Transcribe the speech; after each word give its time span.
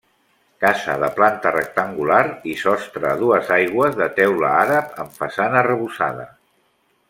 Casa 0.63 0.93
de 1.03 1.09
planta 1.19 1.51
rectangular 1.55 2.23
i 2.53 2.55
sostre 2.63 3.09
a 3.11 3.13
dues 3.21 3.53
aigües 3.61 4.01
de 4.03 4.09
teula 4.21 4.53
àrab 4.65 4.99
amb 5.05 5.21
façana 5.23 5.61
arrebossada. 5.65 6.31